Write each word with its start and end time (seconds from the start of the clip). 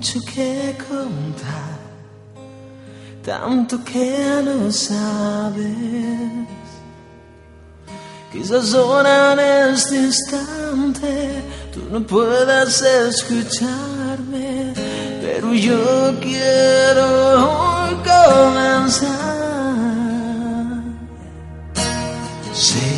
mucho 0.00 0.18
que 0.22 0.74
contar, 0.88 1.78
tanto 3.22 3.84
que 3.84 4.40
no 4.42 4.72
sabes. 4.72 6.46
Quizás 8.32 8.72
ahora 8.72 9.34
en 9.34 9.74
este 9.74 9.96
instante 9.96 11.42
tú 11.74 11.80
no 11.90 12.00
puedas 12.06 12.80
escucharme, 12.80 14.72
pero 15.20 15.52
yo 15.52 16.18
quiero 16.18 18.00
comenzar. 18.02 19.10
Sé 22.54 22.90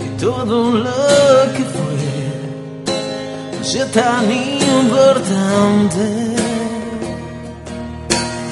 que 0.00 0.08
todo 0.18 0.72
lo 0.72 1.52
que 1.54 1.62
fue 1.62 2.09
sea 3.62 3.86
tan 3.86 4.30
importante. 4.30 6.00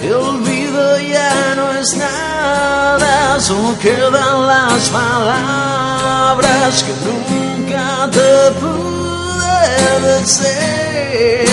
El 0.03 0.12
olvido 0.12 1.01
ya 1.01 1.55
no 1.57 1.73
es 1.73 1.97
nada, 1.97 3.41
solo 3.41 3.77
quedan 3.81 4.47
las 4.47 4.89
palabras 4.91 6.84
que 6.84 6.93
nunca 7.07 8.09
te 8.11 8.51
pude 8.61 10.01
decir. 10.09 11.48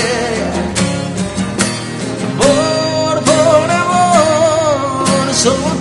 Por, 2.38 3.24
por 3.24 3.72
amor, 3.72 5.34
solo 5.34 5.75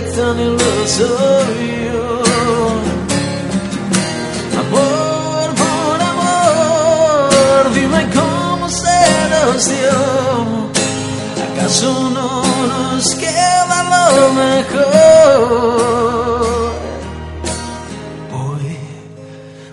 lo 0.00 0.86
soy 0.88 1.86
yo. 1.86 2.18
Amor, 4.58 5.54
por 5.54 6.02
amor, 6.02 7.72
dime 7.74 8.02
cómo 8.12 8.68
se 8.68 9.00
nos 9.30 9.68
dio. 9.68 9.98
¿Acaso 11.46 12.10
no 12.10 12.42
nos 12.66 13.14
queda 13.14 13.78
lo 13.94 14.32
mejor? 14.32 14.82
Voy 18.32 18.76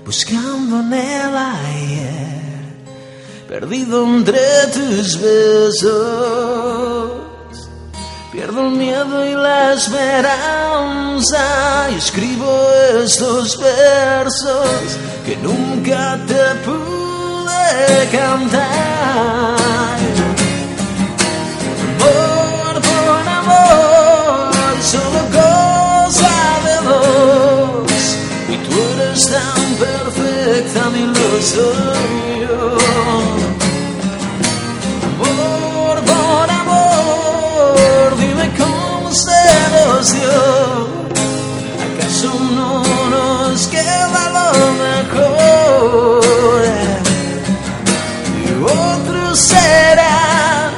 buscando 0.05 0.81
en 0.81 0.93
el 0.93 1.35
ayer, 1.35 2.75
perdido 3.47 4.03
entre 4.03 4.67
tus 4.71 5.19
besos. 5.19 6.90
Pierdo 8.41 8.61
el 8.61 8.71
miedo 8.71 9.23
y 9.23 9.35
la 9.35 9.73
esperanza 9.73 11.37
y 11.91 11.93
escribo 11.93 12.71
estos 13.03 13.55
versos 13.59 14.97
que 15.23 15.37
nunca 15.37 16.17
te 16.25 16.55
pude 16.65 18.09
cantar. 18.11 19.59
Por, 21.99 22.81
por 22.81 23.27
amor, 23.29 24.51
solo 24.81 25.21
cosa 25.37 26.33
de 26.65 26.75
dos. 26.89 28.17
Y 28.49 28.57
tú 28.57 28.73
eres 28.95 29.21
tan 29.29 29.75
perfecta, 29.75 30.81
ni 30.89 31.03
lo 31.05 31.29
¿Acaso 41.85 42.31
no 42.55 42.83
nos 43.09 43.67
queda 43.67 44.23
lo 44.37 44.49
mejor? 44.85 46.63
Y 48.45 48.47
otro 48.63 49.35
será 49.35 50.69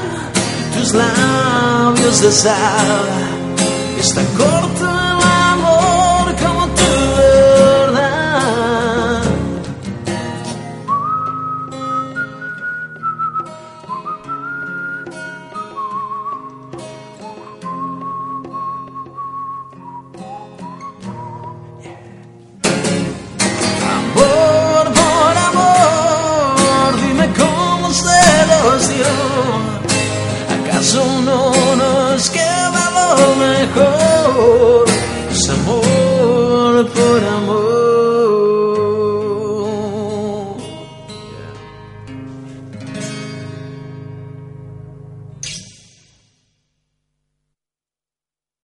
tus 0.75 0.93
labios 0.93 2.21
de 2.21 2.31
sal. 2.31 3.07
Están 3.99 4.25
con 4.37 4.92